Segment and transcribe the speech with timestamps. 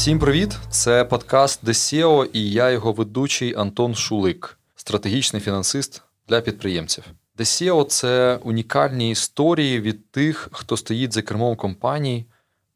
[0.00, 0.56] Всім привіт!
[0.70, 7.04] Це подкаст DSEO і я його ведучий Антон Шулик, стратегічний фінансист для підприємців.
[7.38, 12.26] DSEO– це унікальні історії від тих, хто стоїть за кермом компаній,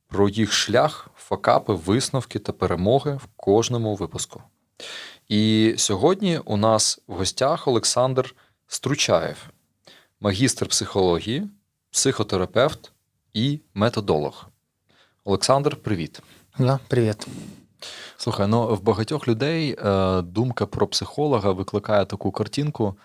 [0.08, 4.42] про їх шлях, факапи, висновки та перемоги в кожному випуску.
[5.28, 8.34] І сьогодні у нас в гостях Олександр
[8.66, 9.50] Стручаєв,
[10.20, 11.48] магістр психології,
[11.90, 12.92] психотерапевт
[13.34, 14.46] і методолог.
[15.24, 16.22] Олександр, привіт.
[16.58, 17.26] Да, привіт.
[18.16, 22.96] Слухай, ну в багатьох людей е, думка про психолога викликає таку картинку.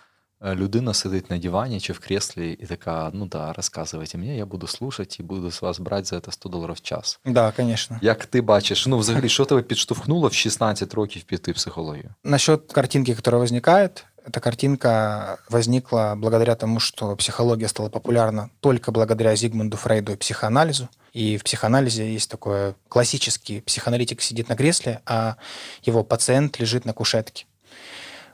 [0.42, 4.46] Е, людина сидить на дивані чи в креслі і така: ну да, розказуйте мені, я
[4.46, 7.20] буду слушати і буду з вас брати за це 100 доларів в час.
[7.26, 8.00] Да, звісно.
[8.02, 12.10] Як ти бачиш, ну взагалі, що тебе підштовхнуло в 16 років піти психологію?
[12.24, 19.36] Насчет картинки, которая возникает, эта картинка возникла благодаря тому, что психология стала популярна только благодаря
[19.36, 20.88] Зигмунду Фрейду и психоанализу.
[21.14, 25.38] И в психоанализе есть такое классический психоаналитик сидит на кресле, а
[25.82, 27.46] его пациент лежит на кушетке.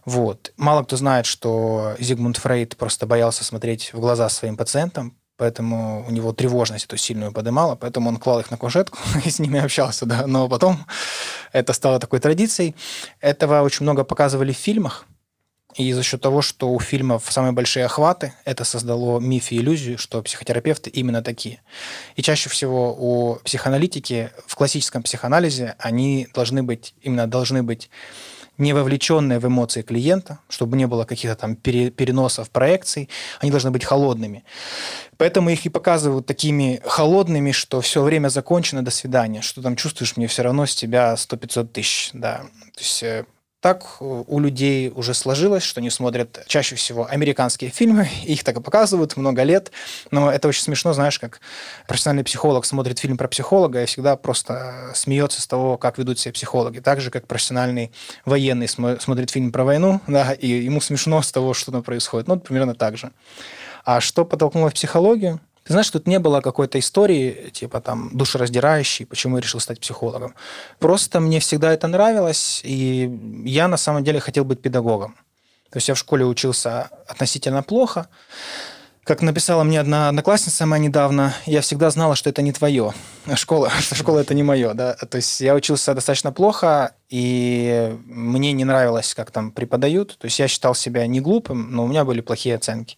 [0.03, 0.51] Вот.
[0.57, 6.11] Мало кто знает, что Зигмунд Фрейд просто боялся смотреть в глаза своим пациентам, поэтому у
[6.11, 10.05] него тревожность эту сильную поднимала, поэтому он клал их на кушетку и с ними общался,
[10.05, 10.27] да.
[10.27, 10.85] Но потом
[11.53, 12.75] это стало такой традицией.
[13.21, 15.05] Этого очень много показывали в фильмах,
[15.75, 19.97] и за счет того, что у фильмов самые большие охваты, это создало миф и иллюзию,
[19.97, 21.61] что психотерапевты именно такие.
[22.15, 27.89] И чаще всего у психоаналитики в классическом психоанализе они должны быть, именно должны быть
[28.57, 33.09] не вовлеченные в эмоции клиента, чтобы не было каких-то там переносов, проекций,
[33.41, 34.45] они должны быть холодными.
[35.17, 40.15] Поэтому их и показывают такими холодными, что все время закончено, до свидания, что там чувствуешь,
[40.15, 42.43] мне все равно с тебя 100-500 тысяч, да.
[42.73, 43.25] То есть э,
[43.65, 48.61] так у людей уже сложилось, что они смотрят чаще всего американские фильмы, их так и
[48.61, 49.71] показывают много лет,
[50.11, 51.39] но это очень смешно, знаешь, как
[51.87, 56.31] профессиональный психолог смотрит фильм про психолога и всегда просто смеется с того, как ведут себя
[56.31, 57.91] психологи, так же, как профессиональный
[58.23, 62.39] военный смотрит фильм про войну, да, и ему смешно с того, что там происходит, ну,
[62.39, 63.13] примерно так же.
[63.83, 65.39] А что подтолкнуло в психологию?
[65.65, 70.35] Ты знаешь, тут не было какой-то истории, типа там, душераздирающей, почему я решил стать психологом.
[70.77, 73.09] Просто мне всегда это нравилось, и
[73.45, 75.15] я на самом деле хотел быть педагогом.
[75.71, 78.07] То есть я в школе учился относительно плохо.
[79.03, 82.93] Как написала мне одна одноклассница моя недавно, я всегда знала, что это не твое.
[83.33, 84.93] Школа, что школа это не мое, да.
[84.93, 90.15] То есть я учился достаточно плохо, и мне не нравилось, как там преподают.
[90.19, 92.97] То есть я считал себя не глупым, но у меня были плохие оценки.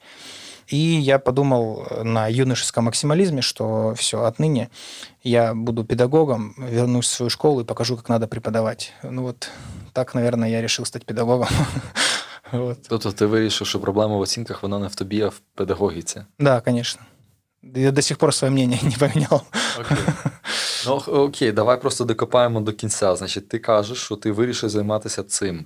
[0.67, 4.69] И я подумал на юношеском максимализме, что все, отныне
[5.23, 8.93] я буду педагогом, вернусь в свою школу и покажу, как надо преподавать.
[9.03, 9.49] Ну вот
[9.93, 11.47] так, наверное, я решил стать педагогом.
[12.51, 12.77] Вот.
[12.89, 16.21] Тобто ти вирішив, що проблема в оцінках вона не в тобі, а в педагогіці?
[16.39, 17.01] Да, конечно.
[17.75, 19.41] Я до сих пор своє мнение не поміняв.
[19.79, 19.97] Окей.
[20.85, 23.15] Ну окей, давай просто докопаємо до кінця.
[23.15, 25.65] Значить, ти кажеш, що ти вирішив займатися цим.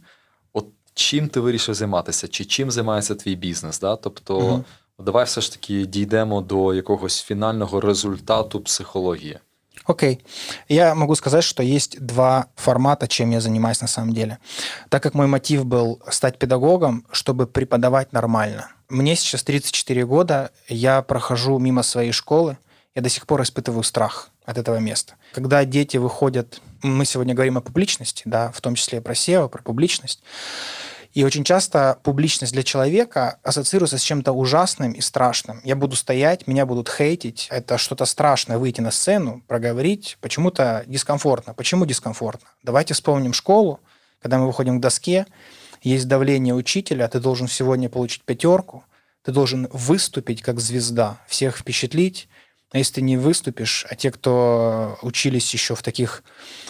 [0.54, 2.28] От чим ти вирішив займатися?
[2.28, 3.80] Чи чим займається твій бізнес?
[3.80, 3.96] Да?
[3.96, 4.64] Тобто, угу.
[5.01, 9.39] Давай все ж таки дійдемо до якогось фінального результату психології.
[9.87, 10.15] Окей.
[10.15, 10.21] Okay.
[10.69, 14.39] Я могу сказать, что есть два формата, чем я занимаюсь на самом деле.
[14.89, 18.69] Так как мой мотив был стать педагогом, чтобы преподавать нормально.
[18.89, 22.57] Мне сейчас 34 года, я прохожу мимо своей школы,
[22.95, 25.15] я до сих пор испытываю страх от этого места.
[25.33, 29.63] Когда дети выходят, мы сегодня говорим о публичности, да, в том числе про SEO, про
[29.63, 30.23] публичность,
[31.14, 35.62] и очень часто публичность для человека ассоциируется с чем-то ужасным и страшным.
[35.64, 41.54] Я буду стоять, меня будут хейтить, это что-то страшное, выйти на сцену, проговорить, почему-то дискомфортно.
[41.54, 42.48] Почему дискомфортно?
[42.64, 43.80] Давайте вспомним школу,
[44.22, 45.26] когда мы выходим к доске,
[45.82, 48.84] есть давление учителя, ты должен сегодня получить пятерку,
[49.24, 52.30] ты должен выступить как звезда, всех впечатлить,
[52.78, 56.24] если ты не выступишь, а те, кто учились еще в таких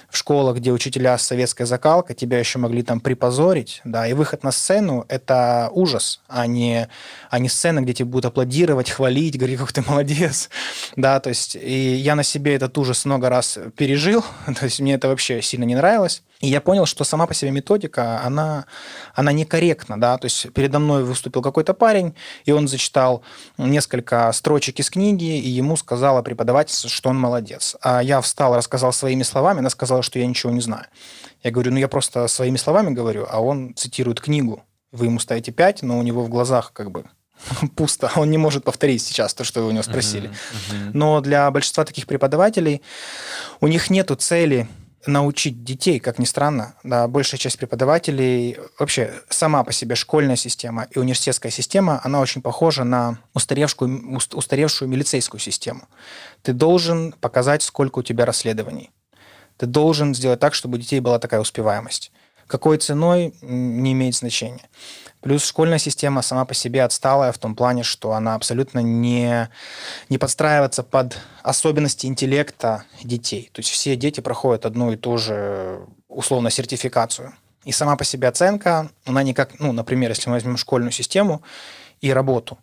[0.10, 4.44] в школах, где учителя с советской закалкой, тебя еще могли там припозорить, да, и выход
[4.44, 6.90] на сцену– это ужас, а не,
[7.30, 10.50] а не сцена, где тебе будут аплодировать, хвалить, говорить, как ты молодец,
[10.96, 14.26] да, то есть и я на себе этот ужас много раз пережил,
[14.60, 17.52] то есть мне это вообще сильно не нравилось, и я понял, что сама по себе
[17.52, 18.66] методика, она,
[19.14, 22.16] она некорректна, да, то есть передо мной выступил какой-то парень,
[22.46, 23.24] и он зачитал
[23.58, 27.76] несколько строчек из книги, и ему сказала преподавательница, что он молодец.
[27.82, 30.86] А я встал, рассказал своими словами, она сказала, что я ничего не знаю.
[31.44, 34.64] Я говорю, ну я просто своими словами говорю, а он цитирует книгу.
[34.92, 37.06] Вы ему ставите пять, но у него в глазах как бы
[37.76, 38.12] пусто.
[38.16, 40.30] Он не может повторить сейчас то, что вы у него спросили.
[40.30, 40.92] Uh-huh, uh-huh.
[40.94, 42.82] Но для большинства таких преподавателей
[43.60, 44.68] у них нет цели
[45.06, 50.88] научить детей, как ни странно, да, большая часть преподавателей, вообще сама по себе школьная система
[50.92, 55.88] и университетская система, она очень похожа на устаревшую, устаревшую милицейскую систему.
[56.42, 58.92] Ты должен показать, сколько у тебя расследований.
[59.58, 62.12] Ты должен сделать так, чтобы у детей была такая успеваемость.
[62.48, 64.68] Какой ценой не имеет значения.
[65.22, 69.50] Плюс школьная система сама по себе отсталая в том плане, что она абсолютно не,
[70.10, 73.50] не подстраивается под особенности интеллекта детей.
[73.54, 77.34] То есть все дети проходят одну и ту же условно сертификацию.
[77.64, 81.44] И сама по себе оценка, она никак, ну, например, если мы возьмем школьную систему
[82.02, 82.58] и работу,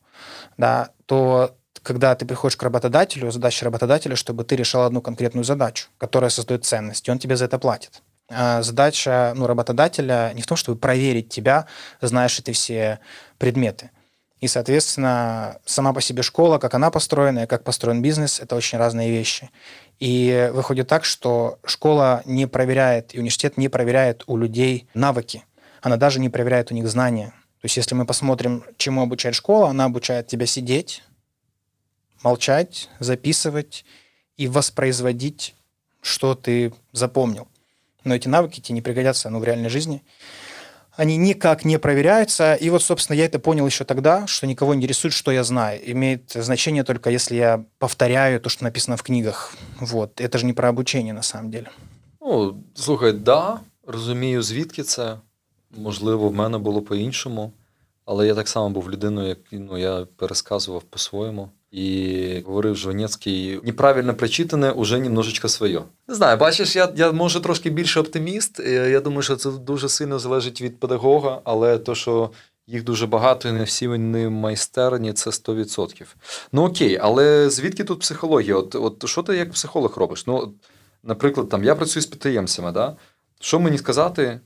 [0.56, 1.54] да, то
[1.84, 6.64] когда ты приходишь к работодателю, задача работодателя, чтобы ты решал одну конкретную задачу, которая создает
[6.64, 8.02] ценность, и он тебе за это платит.
[8.30, 11.66] А задача ну, работодателя не в том, чтобы проверить тебя,
[12.00, 13.00] знаешь ли ты все
[13.38, 13.90] предметы.
[14.40, 19.10] И, соответственно, сама по себе школа, как она построена как построен бизнес, это очень разные
[19.10, 19.50] вещи.
[19.98, 25.44] И выходит так, что школа не проверяет, и университет не проверяет у людей навыки.
[25.82, 27.32] Она даже не проверяет у них знания.
[27.60, 31.02] То есть если мы посмотрим, чему обучает школа, она обучает тебя сидеть,
[32.22, 33.84] молчать, записывать
[34.36, 35.56] и воспроизводить,
[36.00, 37.48] что ты запомнил
[38.03, 40.13] Но эти навыки тебе не пригодятся ну, в реальной жизни –
[40.95, 42.53] они никак не проверяются.
[42.53, 45.79] И вот, собственно, я это понял еще тогда, что никого не интересует, что я знаю.
[45.91, 49.55] Имеет значение только если я повторяю то, что написано в книгах.
[49.79, 50.21] Вот.
[50.21, 51.69] Это же не про обучение на самом деле.
[52.21, 55.17] Ну, слухай, да, розумію, звідки це.
[55.77, 57.51] Можливо, в мене було по-іншому.
[58.05, 61.49] Але я так само був людиною, як ну, я пересказував по-своєму.
[61.70, 65.80] І говорив Жванецький, неправильно прочитане уже немножечко своє.
[66.08, 68.60] Не знаю, бачиш, я я може трошки більше оптиміст.
[68.66, 72.30] Я думаю, що це дуже сильно залежить від педагога, але то, що
[72.66, 76.06] їх дуже багато і не всі вони майстерні, це 100%.
[76.52, 78.56] Ну окей, але звідки тут психологія?
[78.56, 80.26] От от що ти як психолог робиш?
[80.26, 80.52] Ну,
[81.02, 82.96] Наприклад, там я працюю з підприємцями, да?
[83.40, 84.40] що мені сказати,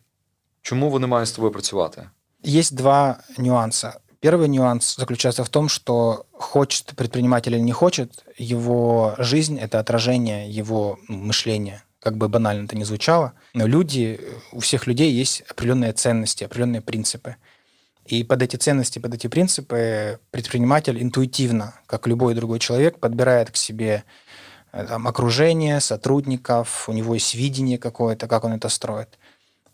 [0.63, 2.09] чому вони мають з тобою працювати?
[2.45, 3.93] Є два нюанси.
[4.23, 10.51] Первый нюанс заключается в том, что хочет предприниматель или не хочет, его жизнь– это отражение
[10.51, 11.85] его мышления.
[12.01, 16.83] Как бы банально это ни звучало, но люди, у всех людей есть определенные ценности, определенные
[16.83, 17.37] принципы.
[18.07, 23.57] И под эти ценности, под эти принципы предприниматель интуитивно, как любой другой человек, подбирает к
[23.57, 24.03] себе
[24.73, 29.19] э, там, окружение, сотрудников, у него есть видение какое-то, как он это строит.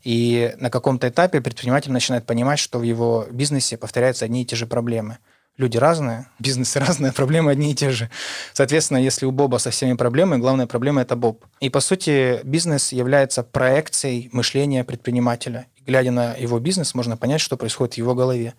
[0.04, 4.54] И на каком-то этапе предприниматель начинает понимать, что в его бизнесе повторяются одни и те
[4.54, 5.18] же проблемы.
[5.58, 8.08] Люди разные, бизнесы разные, проблемы одни и те же.
[8.54, 11.44] Соответственно, если у Боба со всеми проблемами, главная проблема– это Боб.
[11.60, 15.66] И, по сути, бизнес является проекцией мышления предпринимателя.
[15.86, 18.54] Глядя на его бизнес, можно понять, что происходит в его голове.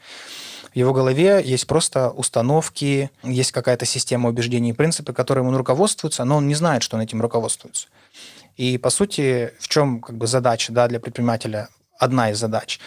[0.74, 6.26] В его голове есть просто установки, есть какая-то система убеждений и принципы, которыми он руководствуется,
[6.26, 7.88] но он не знает, что он этим руководствуется.
[8.56, 12.80] И, по сути, в чем как бы задача да, для предпринимателя, одна из задач,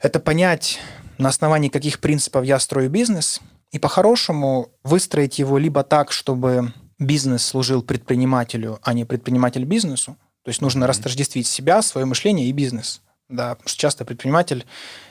[0.00, 0.80] это понять,
[1.20, 3.40] на основании каких принципов я строю бизнес,
[3.72, 10.16] и по-хорошему выстроить его либо так, чтобы бизнес служил предпринимателю, а не предприниматель бизнесу.
[10.42, 10.88] То есть нужно mm-hmm.
[10.88, 13.02] растождествить себя, свое мышление и бизнес.
[13.28, 14.66] Да, потому что часто предприниматель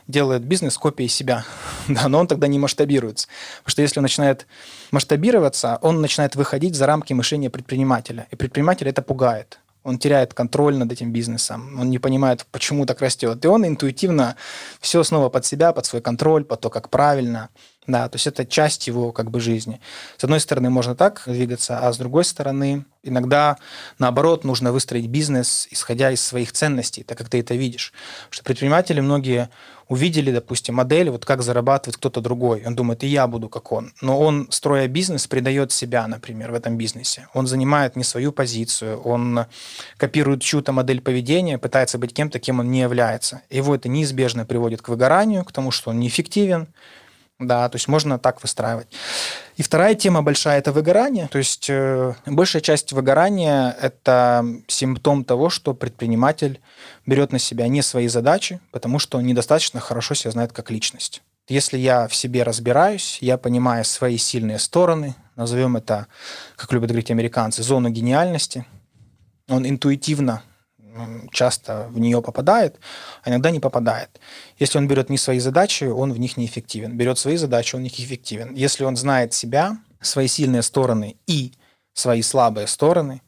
[0.08, 1.46] делает бизнес копией себя,
[1.88, 3.28] да, но он тогда не масштабируется.
[3.60, 4.46] Потому что если он начинает
[4.92, 8.28] масштабироваться, он начинает выходить за рамки мышления предпринимателя.
[8.32, 9.60] И предприниматель это пугает.
[9.84, 13.44] Он теряет контроль над этим бизнесом, он не понимает, почему так растет.
[13.44, 14.36] И он интуитивно
[14.82, 17.50] все снова под себя, под свой контроль, под то, как правильно.
[17.88, 19.82] Да, то есть это часть его как бы жизни.
[20.18, 23.58] С одной стороны, можно так двигаться, а с другой стороны, иногда,
[23.98, 27.94] наоборот, нужно выстроить бизнес, исходя из своих ценностей, так как ты это видишь.
[28.30, 29.50] Что предприниматели многие
[29.88, 32.64] увидели, допустим, модель, вот как зарабатывает кто-то другой.
[32.64, 33.92] Он думает, и я буду как он.
[34.02, 37.28] Но он, строя бизнес, предает себя, например, в этом бизнесе.
[37.34, 39.46] Он занимает не свою позицию, он
[39.98, 43.42] копирует чью-то модель поведения, пытается быть кем-то, кем он не является.
[43.50, 46.68] Его это неизбежно приводит к выгоранию, к тому, что он неэффективен,
[47.40, 48.88] да, то есть можно так выстраивать.
[49.56, 51.30] И вторая тема большая– это выгорание.
[51.30, 56.60] То есть э, большая часть выгорания– это симптом того, что предприниматель
[57.06, 61.22] берет на себя не свои задачи, потому что он недостаточно хорошо себя знает как личность.
[61.48, 66.08] Если я в себе разбираюсь, я понимаю свои сильные стороны, назовем это,
[66.58, 68.66] как любят говорить американцы, зону гениальности,
[69.48, 70.44] он интуитивно
[71.32, 72.80] часто в нее попадает,
[73.24, 74.20] а иногда не попадает.
[74.58, 76.98] Если он берет не свои задачи, он в них неэффективен.
[76.98, 78.54] Берет свои задачи, он в них эффективен.
[78.54, 81.54] Если он знает себя, свои сильные стороны и
[81.94, 83.22] свои слабые стороны,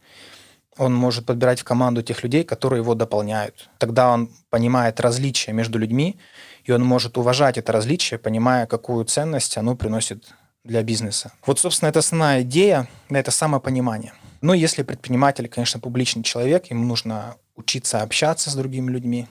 [0.77, 3.69] он может подбирать в команду тех людей, которые его дополняют.
[3.77, 6.17] Тогда он понимает различия между людьми,
[6.63, 10.29] и он может уважать это различие, понимая, какую ценность оно приносит
[10.63, 11.31] для бизнеса.
[11.45, 14.13] Вот, собственно, это основная идея, это самопонимание.
[14.41, 19.27] Но если предприниматель, конечно, публичный человек, ему нужно учиться общаться с другими людьми,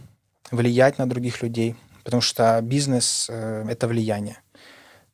[0.50, 4.38] влиять на других людей, потому что бизнес э,– это влияние.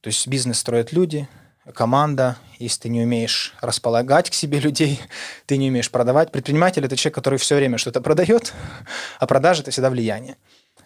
[0.00, 1.28] То есть бизнес строят люди,
[1.74, 5.00] команда, если ты не умеешь располагать к себе людей,
[5.46, 6.32] ты не умеешь продавать.
[6.32, 8.52] Предприниматель– это человек, который все время что-то продает,
[9.18, 10.36] а продажа– это всегда влияние.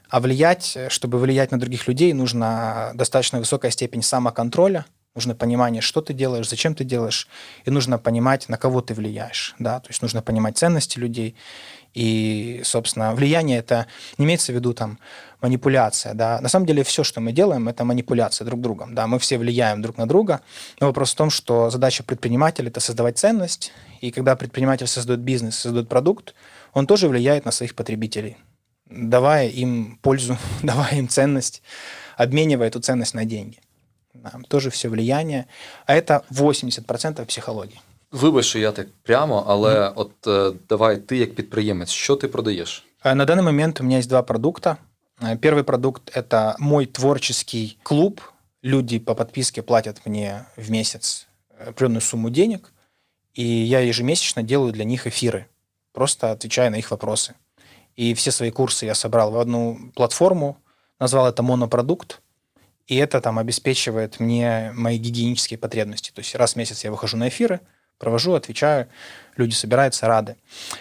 [0.09, 4.85] А влиять, чтобы влиять на других людей, нужна достаточно высокая степень самоконтроля,
[5.15, 7.29] нужно понимание, что ты делаешь, зачем ты делаешь,
[7.65, 9.55] и нужно понимать, на кого ты влияешь.
[9.59, 9.81] Да?
[9.81, 11.37] То есть нужно понимать ценности людей.
[11.95, 13.87] И, собственно, влияние это
[14.19, 14.99] не имеется в виду там
[15.41, 16.15] манипуляция.
[16.15, 16.41] Да?
[16.41, 18.95] На самом деле все, что мы делаем, это манипуляция друг другом.
[18.95, 19.07] Да?
[19.07, 20.41] Мы все влияем друг на друга.
[20.81, 23.73] Но вопрос в том, что задача предпринимателя– это создавать ценность.
[24.01, 26.35] И когда предприниматель создает бизнес, создает продукт,
[26.73, 28.37] он тоже влияет на своих потребителей,
[28.87, 31.63] давая им пользу, давая им ценность,
[32.17, 33.59] обменивая эту ценность на деньги.
[34.15, 35.47] Да, тоже все влияние.
[35.87, 37.81] А это 80% психологии.
[38.12, 39.94] Вибач, що я так прямо, але mm.
[39.96, 42.86] от е, давай ти як підприємець, що ти продаєш?
[43.04, 44.78] На данный момент у меня есть два продукта.
[45.22, 48.22] Первый продукт – это мой творческий клуб.
[48.64, 51.28] Люди по подписке платят мне в месяц
[51.60, 52.74] определенную сумму денег,
[53.34, 55.46] и я ежемесячно делаю для них эфиры,
[55.94, 57.36] просто отвечая на их вопросы.
[57.96, 60.58] И все свои курсы я собрал в одну платформу,
[61.00, 62.22] назвал это монопродукт,
[62.88, 66.12] и это там обеспечивает мне мои гигиенические потребности.
[66.12, 67.62] То есть раз в месяц я выхожу на эфиры,
[68.01, 68.89] провожу, отвечаю,
[69.37, 70.37] люди собираются, рады.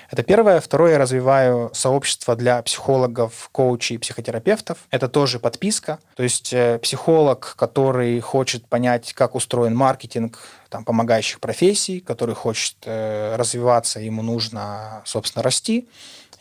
[0.10, 0.60] Это первое.
[0.60, 4.80] Второе, я развиваю сообщество для психологов, коучей и психотерапевтов.
[4.90, 6.00] Это тоже подписка.
[6.16, 12.76] То есть э, психолог, который хочет понять, как устроен маркетинг там, помогающих профессий, который хочет
[12.86, 15.88] э, развиваться, ему нужно, собственно, расти.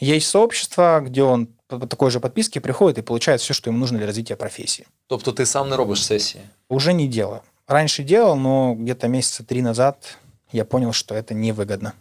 [0.01, 3.99] Есть сообщество, где он по такой же подписке приходит и получает все, что ему нужно
[3.99, 4.87] для развития профессии.
[5.09, 6.41] Тобто ты сам не робишь сессии?
[6.69, 7.43] Уже не делаю.
[7.67, 10.17] Раньше делал, но где-то месяца три назад
[10.52, 11.92] я понял, что это невыгодно.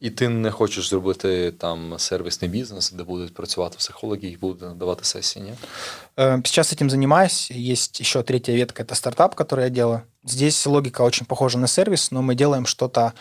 [0.00, 5.04] І ти не хочеш зробити там сервісний бізнес, де будуть працювати психологи і будуть надавати
[5.04, 5.52] сесії, ні?
[6.16, 7.50] Сейчас этим занимаюсь.
[7.50, 10.00] Есть еще третья ветка, это стартап, который я делаю.
[10.24, 13.12] Здесь логика очень похожа на сервис, но мы делаем что-то,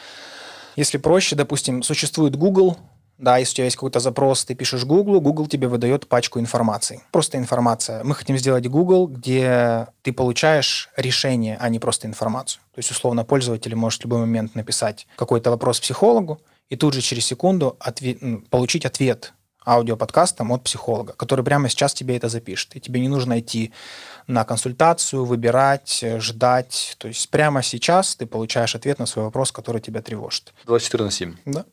[0.78, 2.78] если проще, допустим, существует Google,
[3.23, 7.03] да, если у тебя есть какой-то запрос, ты пишешь Google, Google тебе выдает пачку информации.
[7.13, 8.03] Просто информация.
[8.03, 12.61] Мы хотим сделать Google, где ты получаешь решение, а не просто информацию.
[12.75, 17.01] То есть, условно, пользователь может в любой момент написать какой-то вопрос психологу, и тут же
[17.01, 22.75] через секунду отве- получить ответ аудиоподкастом от психолога, который прямо сейчас тебе это запишет.
[22.75, 23.73] И тебе не нужно идти
[24.27, 26.97] на консультацию, выбирать, ждать.
[26.99, 30.53] То есть прямо сейчас ты получаешь ответ на свой вопрос, который тебя тревожит.
[30.67, 31.37] 24 на 7.
[31.45, 31.65] Да.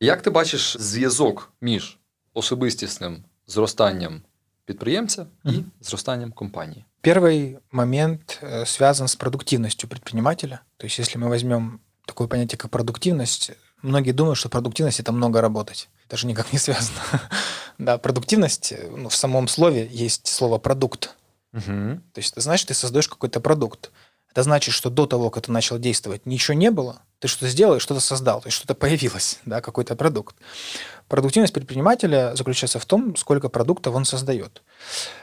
[0.00, 1.98] Як ти бачиш зв'язок між
[2.34, 4.22] особистісним зростанням
[4.64, 5.64] підприємця і mm-hmm.
[5.80, 6.84] зростанням компании?
[7.02, 10.60] Первый момент э, связан с продуктивностью предпринимателя.
[10.76, 15.40] То есть, если мы возьмем такое понятие, как продуктивность, многие думают, что продуктивность – это много
[15.40, 15.88] работать.
[16.10, 17.00] Даже никак не связано.
[17.78, 21.16] да, продуктивность, ну, в самом слове есть слово «продукт».
[21.52, 22.00] Угу.
[22.12, 23.90] То есть, ты знаешь, ты создаешь какой-то продукт.
[24.35, 27.79] Это значит, что до того, как ты начал действовать, ничего не было, ты что-то сделал,
[27.79, 30.35] что-то создал, то есть что-то появилось, да, какой-то продукт.
[31.07, 34.61] Продуктивность предпринимателя заключается в том, сколько продуктов он создает.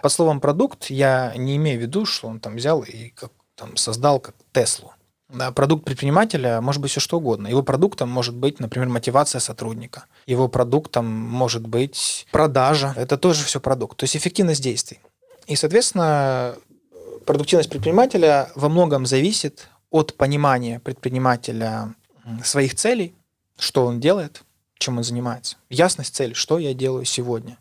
[0.01, 3.77] Под словом «продукт» я не имею в виду, что он там взял и как, там,
[3.77, 4.95] создал как Теслу.
[5.29, 7.49] Да, продукт предпринимателя может быть все что угодно.
[7.49, 10.07] Его продуктом может быть, например, мотивация сотрудника.
[10.25, 12.95] Его продуктом может быть продажа.
[12.97, 13.99] Это тоже все продукт.
[13.99, 15.01] То есть эффективность действий.
[15.47, 16.57] И, соответственно,
[17.25, 21.95] продуктивность предпринимателя во многом зависит от понимания предпринимателя
[22.45, 23.15] своих целей,
[23.59, 24.43] что он делает,
[24.79, 25.57] чем он занимается.
[25.71, 27.59] Ясность цели, что я делаю сегодня.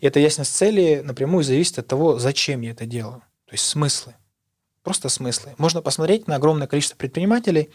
[0.00, 3.22] И эта ясность цели напрямую зависит от того, зачем я это делаю.
[3.46, 4.14] То есть смыслы.
[4.82, 5.54] Просто смыслы.
[5.58, 7.70] Можно посмотреть на огромное количество предпринимателей,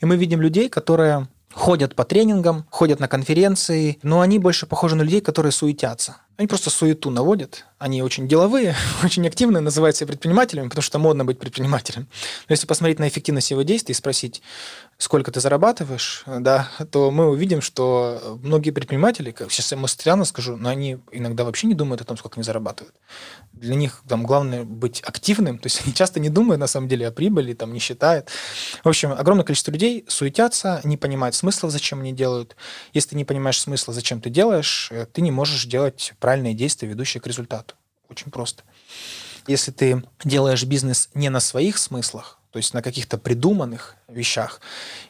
[0.00, 4.94] и мы видим людей, которые ходят по тренингам, ходят на конференции, но они больше похожи
[4.94, 6.16] на людей, которые суетятся.
[6.36, 7.66] Они просто суету наводят.
[7.80, 12.08] Они очень деловые, очень активные, называют себя предпринимателями, потому что модно быть предпринимателем.
[12.46, 14.42] Но если посмотреть на эффективность его действий и спросить,
[14.98, 20.58] сколько ты зарабатываешь, да, то мы увидим, что многие предприниматели, как сейчас я странно скажу,
[20.58, 22.94] но они иногда вообще не думают о том, сколько они зарабатывают.
[23.54, 27.08] Для них там главное быть активным, то есть они часто не думают на самом деле
[27.08, 28.28] о прибыли, там не считают.
[28.84, 32.54] В общем, огромное количество людей суетятся, не понимают смысла, зачем они делают.
[32.92, 36.88] Если ты не понимаешь смысла, зачем ты делаешь, э, ты не можешь делать правильные действия,
[36.88, 37.69] ведущие к результату.
[38.10, 38.64] Очень просто.
[39.46, 44.60] Если ты делаешь бизнес не на своих смыслах, то есть на каких-то придуманных вещах.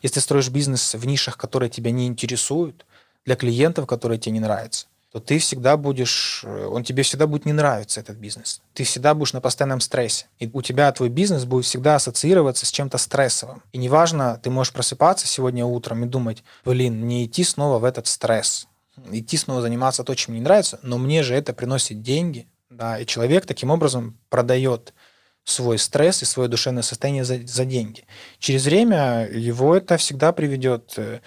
[0.02, 2.84] Если ты строишь бизнес в нишах, которые тебя не интересуют,
[3.24, 7.44] для клиентов, которые тебе не нравятся, то ты всегда будешь, э, он тебе всегда будет
[7.44, 8.62] не нравиться, этот бизнес.
[8.74, 10.26] Ты всегда будешь на постоянном стрессе.
[10.38, 13.62] И у тебя твой бизнес будет всегда ассоциироваться с чем-то стрессовым.
[13.72, 18.06] И неважно, ты можешь просыпаться сегодня утром и думать, блин, не идти снова в этот
[18.06, 18.68] стресс,
[19.10, 22.46] идти снова заниматься то, чем не нравится, но мне же это приносит деньги.
[22.70, 24.94] Да, и человек таким образом продает
[25.44, 28.04] свой стресс и свое душевное состояние за, за деньги.
[28.38, 31.20] Через время его это всегда приведет э,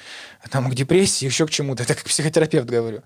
[0.49, 1.83] там, к депрессии, еще к чему-то.
[1.83, 2.99] Это как психотерапевт говорю.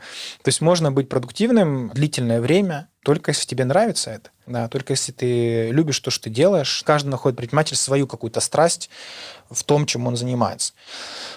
[0.43, 4.29] То есть можно быть продуктивным длительное время, только если тебе нравится это.
[4.45, 6.83] Да, только если ты любишь то, что ты делаешь.
[6.85, 8.89] Каждый находит предприниматель свою какую-то страсть
[9.49, 10.73] в том, чем он занимается.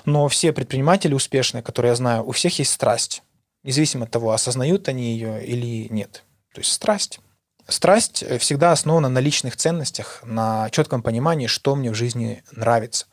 [0.05, 3.23] Но все предприниматели успешные, которые я знаю, у всех есть страсть.
[3.63, 6.25] Независимо от того, осознают они ее или нет.
[6.53, 7.21] То есть страсть.
[7.69, 13.07] Страсть э, всегда основана на личных ценностях, на четком понимании, что мне в жизни нравится.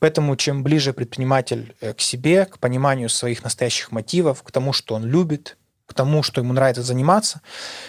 [0.00, 4.94] Поэтому чем ближе предприниматель э, к себе, к пониманию своих настоящих мотивов, к тому, что
[4.94, 5.56] он любит,
[5.86, 7.40] к тому, что ему нравится заниматься,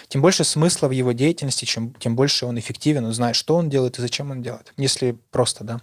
[0.08, 3.70] тем больше смысла в его деятельности, чем, тем больше он эффективен, он знает, что он
[3.70, 4.72] делает и зачем он делает.
[4.76, 5.80] Если просто, да.